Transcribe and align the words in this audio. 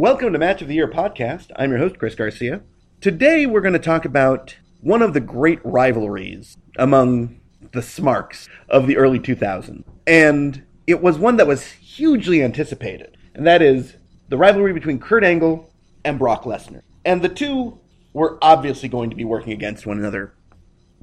Welcome 0.00 0.32
to 0.32 0.38
Match 0.38 0.62
of 0.62 0.68
the 0.68 0.74
Year 0.76 0.88
podcast. 0.88 1.50
I'm 1.56 1.68
your 1.68 1.78
host, 1.78 1.98
Chris 1.98 2.14
Garcia. 2.14 2.62
Today 3.02 3.44
we're 3.44 3.60
going 3.60 3.74
to 3.74 3.78
talk 3.78 4.06
about 4.06 4.56
one 4.80 5.02
of 5.02 5.12
the 5.12 5.20
great 5.20 5.60
rivalries 5.62 6.56
among 6.78 7.38
the 7.72 7.82
Smarks 7.82 8.48
of 8.70 8.86
the 8.86 8.96
early 8.96 9.18
2000s. 9.20 9.84
And 10.06 10.64
it 10.86 11.02
was 11.02 11.18
one 11.18 11.36
that 11.36 11.46
was 11.46 11.72
hugely 11.72 12.42
anticipated, 12.42 13.18
and 13.34 13.46
that 13.46 13.60
is 13.60 13.96
the 14.30 14.38
rivalry 14.38 14.72
between 14.72 15.00
Kurt 15.00 15.22
Angle 15.22 15.70
and 16.02 16.18
Brock 16.18 16.44
Lesnar. 16.44 16.80
And 17.04 17.20
the 17.20 17.28
two 17.28 17.78
were 18.14 18.38
obviously 18.40 18.88
going 18.88 19.10
to 19.10 19.16
be 19.16 19.26
working 19.26 19.52
against 19.52 19.84
one 19.84 19.98
another 19.98 20.32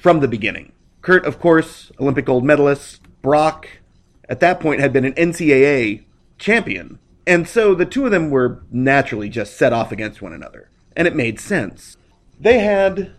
from 0.00 0.20
the 0.20 0.28
beginning. 0.28 0.72
Kurt, 1.02 1.26
of 1.26 1.38
course, 1.38 1.92
Olympic 2.00 2.24
gold 2.24 2.42
medalist. 2.42 3.02
Brock, 3.20 3.68
at 4.30 4.40
that 4.40 4.60
point, 4.60 4.80
had 4.80 4.94
been 4.94 5.04
an 5.04 5.12
NCAA 5.12 6.04
champion. 6.38 6.98
And 7.28 7.46
so 7.46 7.74
the 7.74 7.84
two 7.84 8.06
of 8.06 8.10
them 8.10 8.30
were 8.30 8.62
naturally 8.70 9.28
just 9.28 9.58
set 9.58 9.74
off 9.74 9.92
against 9.92 10.22
one 10.22 10.32
another. 10.32 10.70
And 10.96 11.06
it 11.06 11.14
made 11.14 11.38
sense. 11.38 11.94
They 12.40 12.60
had 12.60 13.12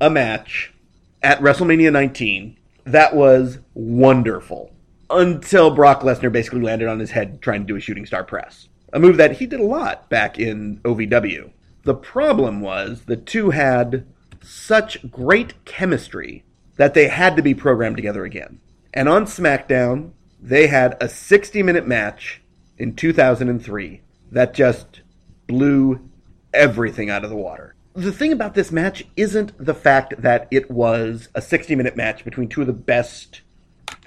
a 0.00 0.10
match 0.10 0.74
at 1.22 1.38
WrestleMania 1.38 1.92
19 1.92 2.58
that 2.84 3.14
was 3.14 3.60
wonderful 3.74 4.72
until 5.08 5.70
Brock 5.70 6.00
Lesnar 6.00 6.32
basically 6.32 6.62
landed 6.62 6.88
on 6.88 6.98
his 6.98 7.12
head 7.12 7.40
trying 7.40 7.60
to 7.60 7.66
do 7.66 7.76
a 7.76 7.80
shooting 7.80 8.04
star 8.04 8.24
press. 8.24 8.66
A 8.92 8.98
move 8.98 9.16
that 9.18 9.36
he 9.36 9.46
did 9.46 9.60
a 9.60 9.64
lot 9.64 10.10
back 10.10 10.40
in 10.40 10.78
OVW. 10.78 11.52
The 11.84 11.94
problem 11.94 12.60
was 12.60 13.02
the 13.02 13.16
two 13.16 13.50
had 13.50 14.04
such 14.42 15.08
great 15.08 15.64
chemistry 15.64 16.42
that 16.78 16.94
they 16.94 17.06
had 17.06 17.36
to 17.36 17.42
be 17.42 17.54
programmed 17.54 17.96
together 17.96 18.24
again. 18.24 18.58
And 18.92 19.08
on 19.08 19.26
SmackDown, 19.26 20.10
they 20.40 20.66
had 20.66 20.96
a 21.00 21.08
60 21.08 21.62
minute 21.62 21.86
match 21.86 22.41
in 22.78 22.94
2003 22.94 24.00
that 24.30 24.54
just 24.54 25.02
blew 25.46 26.08
everything 26.54 27.10
out 27.10 27.24
of 27.24 27.30
the 27.30 27.36
water. 27.36 27.74
The 27.94 28.12
thing 28.12 28.32
about 28.32 28.54
this 28.54 28.72
match 28.72 29.04
isn't 29.16 29.52
the 29.58 29.74
fact 29.74 30.14
that 30.22 30.48
it 30.50 30.70
was 30.70 31.28
a 31.34 31.42
60 31.42 31.74
minute 31.76 31.96
match 31.96 32.24
between 32.24 32.48
two 32.48 32.62
of 32.62 32.66
the 32.66 32.72
best 32.72 33.42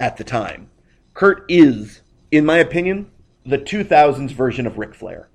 at 0.00 0.16
the 0.16 0.24
time. 0.24 0.70
Kurt 1.14 1.44
is, 1.48 2.02
in 2.30 2.44
my 2.44 2.58
opinion, 2.58 3.10
the 3.44 3.58
2000s 3.58 4.32
version 4.32 4.66
of 4.66 4.76
Ric 4.76 4.94
Flair. 4.94 5.28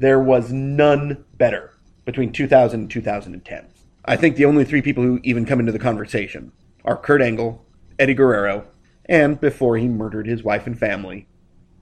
There 0.00 0.20
was 0.20 0.52
none 0.52 1.24
better 1.36 1.74
between 2.04 2.32
2000 2.32 2.80
and 2.80 2.90
2010. 2.90 3.66
I 4.04 4.16
think 4.16 4.36
the 4.36 4.44
only 4.44 4.64
three 4.64 4.82
people 4.82 5.04
who 5.04 5.20
even 5.22 5.44
come 5.44 5.60
into 5.60 5.72
the 5.72 5.78
conversation 5.78 6.52
are 6.84 6.96
Kurt 6.96 7.22
Angle, 7.22 7.64
Eddie 7.98 8.14
Guerrero, 8.14 8.66
and 9.04 9.40
before 9.40 9.76
he 9.76 9.86
murdered 9.86 10.26
his 10.26 10.42
wife 10.42 10.66
and 10.66 10.78
family, 10.78 11.26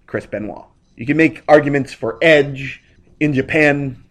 Chris 0.07 0.27
Benoit. 0.27 0.67
You 0.97 1.07
can 1.07 1.17
make 1.17 1.43
arguments 1.49 1.93
for 1.93 2.19
Edge 2.23 2.83
in 3.21 3.33
Japan, 3.33 4.03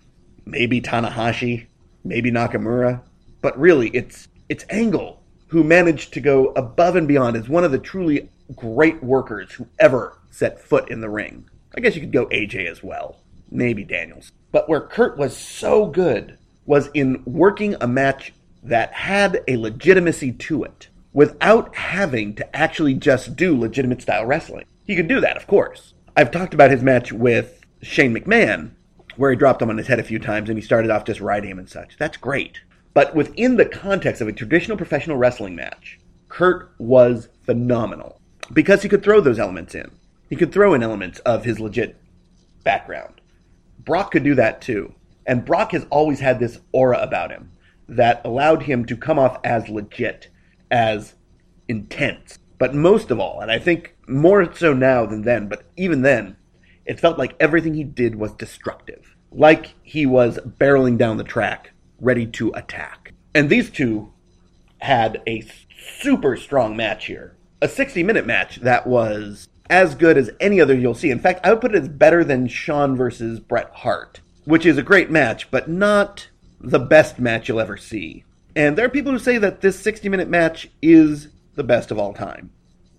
maybe 0.45 0.81
Tanahashi, 0.81 1.67
maybe 2.03 2.31
Nakamura, 2.31 3.01
but 3.41 3.57
really 3.59 3.89
it's 3.89 4.27
it's 4.49 4.65
Angle 4.69 5.21
who 5.47 5.63
managed 5.63 6.13
to 6.13 6.19
go 6.19 6.47
above 6.55 6.95
and 6.95 7.07
beyond 7.07 7.35
as 7.35 7.47
one 7.47 7.63
of 7.63 7.71
the 7.71 7.79
truly 7.79 8.29
great 8.55 9.03
workers 9.03 9.51
who 9.53 9.67
ever 9.79 10.17
set 10.29 10.61
foot 10.61 10.89
in 10.89 11.01
the 11.01 11.09
ring. 11.09 11.47
I 11.75 11.79
guess 11.79 11.95
you 11.95 12.01
could 12.01 12.11
go 12.11 12.27
AJ 12.27 12.69
as 12.69 12.83
well, 12.83 13.17
maybe 13.49 13.83
Daniels. 13.83 14.31
But 14.51 14.69
where 14.69 14.81
Kurt 14.81 15.17
was 15.17 15.35
so 15.35 15.85
good 15.87 16.37
was 16.65 16.89
in 16.93 17.23
working 17.25 17.75
a 17.79 17.87
match 17.87 18.33
that 18.63 18.93
had 18.93 19.43
a 19.47 19.57
legitimacy 19.57 20.31
to 20.31 20.63
it 20.63 20.89
without 21.13 21.75
having 21.75 22.33
to 22.35 22.55
actually 22.55 22.93
just 22.93 23.35
do 23.35 23.57
legitimate 23.57 24.01
style 24.01 24.25
wrestling. 24.25 24.65
He 24.85 24.95
could 24.95 25.07
do 25.07 25.19
that, 25.21 25.37
of 25.37 25.47
course. 25.47 25.93
I've 26.15 26.31
talked 26.31 26.53
about 26.53 26.71
his 26.71 26.81
match 26.81 27.11
with 27.11 27.61
Shane 27.81 28.13
McMahon, 28.15 28.71
where 29.17 29.31
he 29.31 29.37
dropped 29.37 29.61
him 29.61 29.69
on 29.69 29.77
his 29.77 29.87
head 29.87 29.99
a 29.99 30.03
few 30.03 30.19
times 30.19 30.49
and 30.49 30.57
he 30.57 30.63
started 30.63 30.91
off 30.91 31.05
just 31.05 31.21
riding 31.21 31.49
him 31.49 31.59
and 31.59 31.69
such. 31.69 31.97
That's 31.97 32.17
great. 32.17 32.61
But 32.93 33.15
within 33.15 33.57
the 33.57 33.65
context 33.65 34.21
of 34.21 34.27
a 34.27 34.33
traditional 34.33 34.77
professional 34.77 35.17
wrestling 35.17 35.55
match, 35.55 35.99
Kurt 36.29 36.71
was 36.77 37.29
phenomenal 37.43 38.21
because 38.53 38.83
he 38.83 38.89
could 38.89 39.03
throw 39.03 39.21
those 39.21 39.39
elements 39.39 39.75
in. 39.75 39.91
He 40.29 40.35
could 40.35 40.51
throw 40.51 40.73
in 40.73 40.83
elements 40.83 41.19
of 41.19 41.43
his 41.43 41.59
legit 41.59 41.97
background. 42.63 43.21
Brock 43.79 44.11
could 44.11 44.23
do 44.23 44.35
that 44.35 44.61
too. 44.61 44.93
And 45.25 45.45
Brock 45.45 45.71
has 45.71 45.85
always 45.89 46.19
had 46.19 46.39
this 46.39 46.59
aura 46.71 46.99
about 46.99 47.31
him 47.31 47.51
that 47.87 48.21
allowed 48.23 48.63
him 48.63 48.85
to 48.85 48.97
come 48.97 49.19
off 49.19 49.39
as 49.43 49.69
legit, 49.69 50.29
as 50.69 51.15
intense. 51.67 52.39
But 52.57 52.73
most 52.73 53.11
of 53.11 53.19
all, 53.19 53.41
and 53.41 53.51
I 53.51 53.59
think 53.59 53.95
more 54.07 54.53
so 54.53 54.73
now 54.73 55.05
than 55.05 55.23
then, 55.23 55.47
but 55.47 55.63
even 55.75 56.01
then, 56.01 56.37
it 56.85 56.99
felt 56.99 57.17
like 57.17 57.35
everything 57.39 57.73
he 57.73 57.83
did 57.83 58.15
was 58.15 58.31
destructive. 58.33 59.15
Like 59.31 59.73
he 59.83 60.05
was 60.05 60.37
barreling 60.37 60.97
down 60.97 61.17
the 61.17 61.23
track, 61.23 61.71
ready 61.99 62.25
to 62.27 62.51
attack. 62.53 63.13
And 63.33 63.49
these 63.49 63.69
two 63.69 64.13
had 64.79 65.21
a 65.27 65.43
super 65.97 66.37
strong 66.37 66.77
match 66.77 67.05
here. 67.07 67.35
A 67.61 67.67
60 67.67 68.03
minute 68.03 68.25
match 68.25 68.57
that 68.57 68.85
was 68.85 69.49
as 69.69 69.95
good 69.95 70.17
as 70.17 70.29
any 70.39 70.61
other 70.61 70.75
you'll 70.75 70.93
see. 70.93 71.09
In 71.09 71.19
fact, 71.19 71.41
I 71.43 71.49
would 71.51 71.61
put 71.61 71.75
it 71.75 71.81
as 71.81 71.89
better 71.89 72.23
than 72.23 72.47
Shawn 72.47 72.95
versus 72.95 73.39
Bret 73.39 73.71
Hart, 73.73 74.21
which 74.45 74.65
is 74.65 74.77
a 74.77 74.83
great 74.83 75.09
match, 75.09 75.49
but 75.49 75.69
not 75.69 76.29
the 76.59 76.79
best 76.79 77.19
match 77.19 77.47
you'll 77.49 77.59
ever 77.59 77.77
see. 77.77 78.23
And 78.55 78.77
there 78.77 78.85
are 78.85 78.89
people 78.89 79.11
who 79.11 79.19
say 79.19 79.37
that 79.37 79.61
this 79.61 79.79
60 79.79 80.07
minute 80.09 80.29
match 80.29 80.69
is 80.81 81.29
the 81.55 81.63
best 81.63 81.91
of 81.91 81.99
all 81.99 82.13
time. 82.13 82.51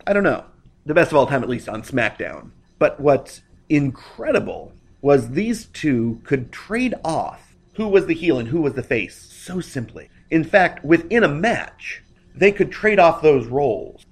I 0.06 0.12
don't 0.12 0.22
know. 0.22 0.44
The 0.84 0.94
best 0.94 1.10
of 1.10 1.16
all 1.16 1.26
time, 1.26 1.42
at 1.42 1.48
least 1.48 1.68
on 1.68 1.82
SmackDown. 1.82 2.50
But 2.78 3.00
what's 3.00 3.42
incredible 3.68 4.72
was 5.00 5.30
these 5.30 5.66
two 5.66 6.20
could 6.24 6.52
trade 6.52 6.94
off 7.04 7.56
who 7.74 7.88
was 7.88 8.06
the 8.06 8.14
heel 8.14 8.38
and 8.38 8.48
who 8.48 8.62
was 8.62 8.74
the 8.74 8.82
face 8.82 9.16
so 9.16 9.60
simply. 9.60 10.08
In 10.30 10.44
fact, 10.44 10.84
within 10.84 11.24
a 11.24 11.28
match, 11.28 12.02
they 12.34 12.50
could 12.50 12.72
trade 12.72 12.98
off 12.98 13.22
those 13.22 13.46
roles. 13.46 14.04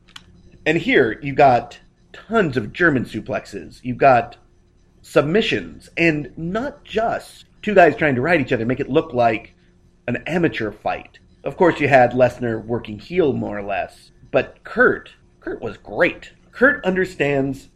And 0.67 0.79
here 0.79 1.19
you 1.23 1.35
got 1.35 1.79
tons 2.13 2.57
of 2.57 2.73
German 2.73 3.05
suplexes. 3.05 3.83
You 3.83 3.95
got 3.95 4.37
submissions, 5.03 5.91
and 5.97 6.33
not 6.37 6.85
just 6.85 7.45
two 7.63 7.75
guys 7.75 7.97
trying 7.97 8.15
to 8.15 8.21
ride 8.21 8.41
each 8.41 8.53
other, 8.53 8.65
make 8.65 8.81
it 8.81 8.89
look 8.89 9.13
like 9.13 9.55
an 10.07 10.23
amateur 10.27 10.71
fight. 10.71 11.19
Of 11.43 11.57
course, 11.57 11.81
you 11.81 11.89
had 11.89 12.13
Lesnar 12.13 12.65
working 12.65 12.99
heel 12.99 13.33
more 13.33 13.59
or 13.59 13.63
less, 13.63 14.11
but 14.35 14.65
Kurt, 14.65 15.13
Kurt 15.39 15.63
was 15.63 15.77
great. 15.77 16.33
Kurt 16.51 16.85
understands 16.85 17.69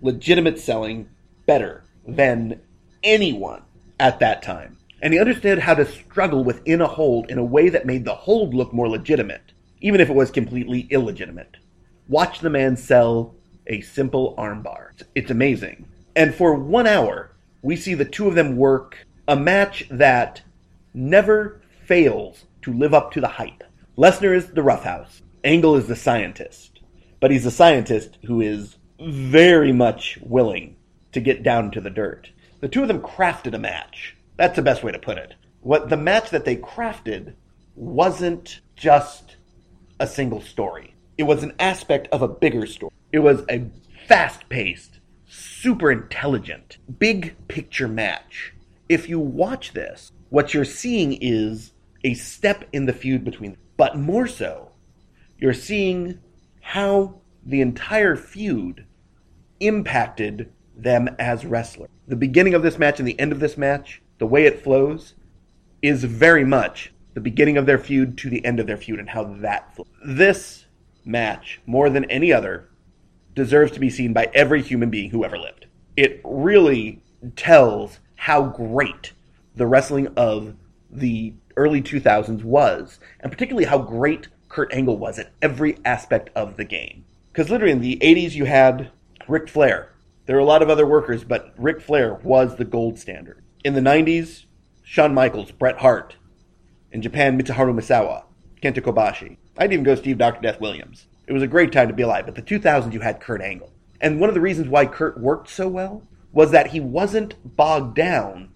legitimate 0.00 0.58
selling 0.58 1.08
better 1.46 1.84
than 2.04 2.60
anyone 3.04 3.62
at 4.00 4.18
that 4.18 4.42
time. 4.42 4.78
And 5.00 5.12
he 5.12 5.20
understood 5.20 5.60
how 5.60 5.74
to 5.74 5.86
struggle 5.86 6.42
within 6.42 6.80
a 6.80 6.88
hold 6.88 7.30
in 7.30 7.38
a 7.38 7.44
way 7.44 7.68
that 7.68 7.86
made 7.86 8.04
the 8.04 8.16
hold 8.16 8.52
look 8.52 8.72
more 8.72 8.88
legitimate, 8.88 9.52
even 9.80 10.00
if 10.00 10.10
it 10.10 10.16
was 10.16 10.32
completely 10.32 10.88
illegitimate. 10.90 11.58
Watch 12.08 12.40
the 12.40 12.50
man 12.50 12.76
sell 12.76 13.36
a 13.68 13.80
simple 13.80 14.34
armbar. 14.36 14.90
It's 15.14 15.30
amazing. 15.30 15.86
And 16.16 16.34
for 16.34 16.52
one 16.54 16.88
hour, 16.88 17.30
we 17.62 17.76
see 17.76 17.94
the 17.94 18.04
two 18.04 18.26
of 18.26 18.34
them 18.34 18.56
work 18.56 19.06
a 19.28 19.36
match 19.36 19.86
that 19.88 20.42
never 20.92 21.60
fails 21.86 22.46
to 22.62 22.72
live 22.72 22.92
up 22.92 23.12
to 23.12 23.20
the 23.20 23.28
hype. 23.28 23.62
Lesnar 23.96 24.34
is 24.34 24.48
the 24.48 24.64
roughhouse, 24.64 25.22
Angle 25.44 25.76
is 25.76 25.88
the 25.88 25.96
scientist, 25.96 26.80
but 27.18 27.32
he's 27.32 27.46
a 27.46 27.50
scientist 27.50 28.18
who 28.26 28.40
is 28.40 28.76
very 29.00 29.72
much 29.72 30.18
willing 30.22 30.76
to 31.10 31.20
get 31.20 31.42
down 31.42 31.70
to 31.72 31.80
the 31.80 31.90
dirt. 31.90 32.30
The 32.60 32.68
two 32.68 32.82
of 32.82 32.88
them 32.88 33.00
crafted 33.00 33.54
a 33.54 33.58
match. 33.58 34.16
That's 34.36 34.54
the 34.54 34.62
best 34.62 34.84
way 34.84 34.92
to 34.92 34.98
put 34.98 35.18
it. 35.18 35.34
What 35.60 35.88
the 35.88 35.96
match 35.96 36.30
that 36.30 36.44
they 36.44 36.56
crafted 36.56 37.34
wasn't 37.74 38.60
just 38.76 39.36
a 39.98 40.06
single 40.06 40.40
story. 40.40 40.94
It 41.18 41.24
was 41.24 41.42
an 41.42 41.54
aspect 41.58 42.08
of 42.12 42.22
a 42.22 42.28
bigger 42.28 42.66
story. 42.66 42.92
It 43.12 43.20
was 43.20 43.42
a 43.50 43.66
fast 44.06 44.48
paced, 44.48 45.00
super 45.26 45.90
intelligent, 45.90 46.78
big 46.98 47.36
picture 47.48 47.88
match. 47.88 48.54
If 48.88 49.08
you 49.08 49.18
watch 49.18 49.72
this, 49.72 50.12
what 50.30 50.54
you're 50.54 50.64
seeing 50.64 51.14
is 51.20 51.72
a 52.04 52.14
step 52.14 52.68
in 52.72 52.86
the 52.86 52.92
feud 52.92 53.24
between, 53.24 53.56
but 53.76 53.96
more 53.96 54.26
so, 54.26 54.71
you're 55.42 55.52
seeing 55.52 56.20
how 56.60 57.16
the 57.44 57.60
entire 57.60 58.14
feud 58.14 58.86
impacted 59.58 60.52
them 60.76 61.08
as 61.18 61.44
wrestlers. 61.44 61.90
The 62.06 62.14
beginning 62.14 62.54
of 62.54 62.62
this 62.62 62.78
match 62.78 63.00
and 63.00 63.08
the 63.08 63.18
end 63.18 63.32
of 63.32 63.40
this 63.40 63.58
match, 63.58 64.00
the 64.18 64.26
way 64.26 64.46
it 64.46 64.62
flows, 64.62 65.14
is 65.82 66.04
very 66.04 66.44
much 66.44 66.92
the 67.14 67.20
beginning 67.20 67.56
of 67.56 67.66
their 67.66 67.78
feud 67.78 68.16
to 68.18 68.30
the 68.30 68.44
end 68.44 68.60
of 68.60 68.68
their 68.68 68.76
feud 68.76 69.00
and 69.00 69.10
how 69.10 69.24
that 69.24 69.74
flows. 69.74 69.88
This 70.06 70.66
match, 71.04 71.60
more 71.66 71.90
than 71.90 72.04
any 72.04 72.32
other, 72.32 72.68
deserves 73.34 73.72
to 73.72 73.80
be 73.80 73.90
seen 73.90 74.12
by 74.12 74.30
every 74.32 74.62
human 74.62 74.90
being 74.90 75.10
who 75.10 75.24
ever 75.24 75.36
lived. 75.36 75.66
It 75.96 76.20
really 76.24 77.02
tells 77.34 77.98
how 78.14 78.44
great 78.44 79.12
the 79.56 79.66
wrestling 79.66 80.06
of 80.16 80.54
the 80.88 81.34
early 81.56 81.82
2000s 81.82 82.44
was, 82.44 83.00
and 83.18 83.32
particularly 83.32 83.66
how 83.66 83.78
great 83.78 84.28
Kurt 84.52 84.74
Angle 84.74 84.98
was 84.98 85.18
at 85.18 85.32
every 85.40 85.78
aspect 85.82 86.28
of 86.36 86.58
the 86.58 86.64
game. 86.66 87.06
Because 87.32 87.48
literally 87.48 87.72
in 87.72 87.80
the 87.80 87.96
80s, 88.02 88.34
you 88.34 88.44
had 88.44 88.90
Ric 89.26 89.48
Flair. 89.48 89.94
There 90.26 90.36
were 90.36 90.42
a 90.42 90.44
lot 90.44 90.60
of 90.60 90.68
other 90.68 90.86
workers, 90.86 91.24
but 91.24 91.54
Ric 91.56 91.80
Flair 91.80 92.20
was 92.22 92.56
the 92.56 92.66
gold 92.66 92.98
standard. 92.98 93.42
In 93.64 93.72
the 93.72 93.80
90s, 93.80 94.44
Shawn 94.82 95.14
Michaels, 95.14 95.52
Bret 95.52 95.78
Hart. 95.78 96.16
In 96.90 97.00
Japan, 97.00 97.40
Mitsuharu 97.40 97.74
Misawa, 97.74 98.24
Kenta 98.62 98.82
Kobashi. 98.82 99.38
I'd 99.56 99.72
even 99.72 99.84
go 99.84 99.94
Steve 99.94 100.18
Dr. 100.18 100.42
Death 100.42 100.60
Williams. 100.60 101.06
It 101.26 101.32
was 101.32 101.42
a 101.42 101.46
great 101.46 101.72
time 101.72 101.88
to 101.88 101.94
be 101.94 102.02
alive, 102.02 102.26
but 102.26 102.34
the 102.34 102.42
2000s 102.42 102.92
you 102.92 103.00
had 103.00 103.20
Kurt 103.20 103.40
Angle. 103.40 103.72
And 104.02 104.20
one 104.20 104.28
of 104.28 104.34
the 104.34 104.40
reasons 104.42 104.68
why 104.68 104.84
Kurt 104.84 105.18
worked 105.18 105.48
so 105.48 105.66
well 105.66 106.02
was 106.30 106.50
that 106.50 106.72
he 106.72 106.80
wasn't 106.80 107.56
bogged 107.56 107.96
down 107.96 108.50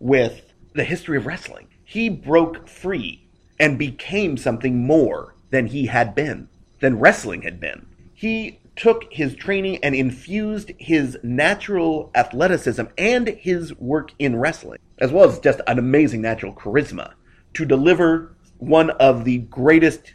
with 0.00 0.52
the 0.72 0.82
history 0.82 1.16
of 1.16 1.26
wrestling. 1.26 1.68
He 1.84 2.08
broke 2.08 2.68
free 2.68 3.28
and 3.60 3.78
became 3.78 4.36
something 4.36 4.84
more 4.84 5.35
than 5.50 5.66
he 5.66 5.86
had 5.86 6.14
been, 6.14 6.48
than 6.80 6.98
wrestling 6.98 7.42
had 7.42 7.60
been. 7.60 7.86
He 8.14 8.60
took 8.76 9.10
his 9.10 9.34
training 9.34 9.78
and 9.82 9.94
infused 9.94 10.72
his 10.78 11.18
natural 11.22 12.10
athleticism 12.14 12.84
and 12.98 13.28
his 13.28 13.74
work 13.78 14.12
in 14.18 14.36
wrestling, 14.36 14.78
as 14.98 15.10
well 15.12 15.28
as 15.28 15.38
just 15.40 15.60
an 15.66 15.78
amazing 15.78 16.20
natural 16.20 16.52
charisma, 16.52 17.14
to 17.54 17.64
deliver 17.64 18.36
one 18.58 18.90
of 18.90 19.24
the 19.24 19.38
greatest 19.38 20.14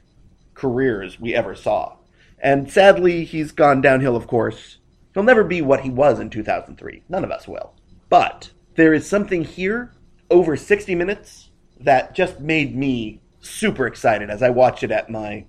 careers 0.53 1.19
we 1.19 1.33
ever 1.33 1.55
saw. 1.55 1.95
And 2.39 2.71
sadly, 2.71 3.23
he's 3.23 3.51
gone 3.51 3.81
downhill, 3.81 4.15
of 4.15 4.27
course. 4.27 4.77
He'll 5.13 5.23
never 5.23 5.43
be 5.43 5.61
what 5.61 5.81
he 5.81 5.89
was 5.89 6.19
in 6.19 6.29
2003. 6.29 7.03
None 7.09 7.23
of 7.23 7.31
us 7.31 7.47
will. 7.47 7.73
But 8.09 8.51
there 8.75 8.93
is 8.93 9.07
something 9.07 9.43
here 9.43 9.91
over 10.29 10.55
60 10.55 10.95
minutes 10.95 11.49
that 11.79 12.15
just 12.15 12.39
made 12.39 12.75
me 12.75 13.20
super 13.41 13.87
excited 13.87 14.29
as 14.29 14.41
I 14.41 14.49
watched 14.49 14.83
it 14.83 14.91
at 14.91 15.09
my 15.09 15.45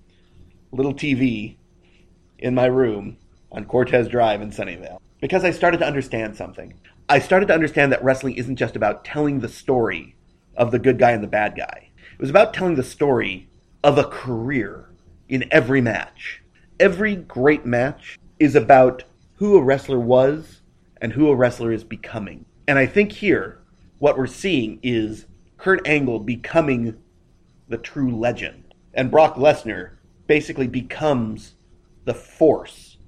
little 0.73 0.95
TV 0.95 1.57
in 2.39 2.55
my 2.55 2.67
room 2.67 3.19
on 3.51 3.65
Cortez 3.67 4.09
Drive 4.09 4.43
in 4.43 4.51
Sunnyvale 4.51 4.99
because 5.21 5.45
I 5.45 5.51
started 5.51 5.79
to 5.79 5.87
understand 5.87 6.37
something. 6.37 6.75
I 7.09 7.19
started 7.19 7.47
to 7.47 7.55
understand 7.55 7.93
that 7.93 8.03
wrestling 8.03 8.37
isn't 8.37 8.57
just 8.57 8.75
about 8.77 9.05
telling 9.05 9.41
the 9.41 9.49
story 9.49 10.17
of 10.57 10.71
the 10.71 10.79
good 10.79 10.99
guy 10.99 11.13
and 11.13 11.23
the 11.23 11.29
bad 11.29 11.57
guy. 11.57 11.91
It 12.15 12.21
was 12.21 12.31
about 12.31 12.55
telling 12.55 12.75
the 12.75 12.83
story 12.83 13.49
of 13.85 13.99
a 13.99 14.05
career 14.05 14.91
in 15.29 15.45
every 15.51 15.81
match. 15.81 16.43
Every 16.81 17.17
great 17.17 17.67
match 17.67 18.19
is 18.39 18.55
about 18.55 19.05
who 19.37 19.57
a 19.57 19.63
wrestler 19.63 20.01
was 20.01 20.63
and 21.01 21.13
who 21.13 21.29
a 21.29 21.37
wrestler 21.37 21.73
is 21.73 21.85
becoming. 21.85 22.45
And 22.67 22.79
I 22.79 22.87
think 22.87 23.13
here, 23.13 23.61
what 23.99 24.17
we're 24.17 24.27
seeing 24.27 24.79
is 24.83 25.27
Kurt 25.59 25.87
Angle 25.87 26.21
becoming 26.21 26.97
the 27.73 27.79
true 27.79 28.15
legend. 28.15 28.75
And 28.95 29.11
Brock 29.11 29.37
Lesnar 29.37 29.93
basically 30.27 30.69
becomes 30.69 31.55
the 32.05 32.15
force 32.15 32.99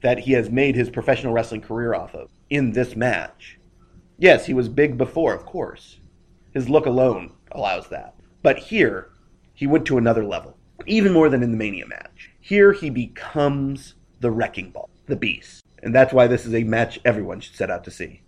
that 0.00 0.20
he 0.20 0.32
has 0.32 0.50
made 0.50 0.74
his 0.74 0.90
professional 0.90 1.32
wrestling 1.32 1.60
career 1.60 1.94
off 1.94 2.14
of 2.14 2.30
in 2.50 2.72
this 2.72 2.96
match. 2.96 3.58
Yes, 4.18 4.46
he 4.46 4.54
was 4.54 4.68
big 4.68 4.96
before, 4.96 5.34
of 5.34 5.44
course. 5.44 6.00
His 6.52 6.68
look 6.68 6.86
alone 6.86 7.32
allows 7.52 7.88
that. 7.88 8.14
But 8.42 8.58
here, 8.58 9.10
he 9.52 9.66
went 9.66 9.84
to 9.86 9.98
another 9.98 10.24
level, 10.24 10.56
even 10.86 11.12
more 11.12 11.28
than 11.28 11.42
in 11.42 11.50
the 11.50 11.56
Mania 11.56 11.86
match. 11.86 12.30
Here, 12.40 12.72
he 12.72 12.88
becomes 12.90 13.94
the 14.20 14.30
Wrecking 14.30 14.70
Ball, 14.70 14.88
the 15.06 15.16
Beast. 15.16 15.62
And 15.82 15.94
that's 15.94 16.14
why 16.14 16.26
this 16.28 16.46
is 16.46 16.54
a 16.54 16.64
match 16.64 16.98
everyone 17.04 17.40
should 17.40 17.56
set 17.56 17.70
out 17.70 17.84
to 17.84 17.90
see. 17.90 18.22